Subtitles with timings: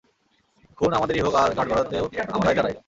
[0.77, 2.05] খুন আমাদেরই হোক আর কাঠগড়াতেও
[2.31, 2.75] আমারাই দাঁড়াই।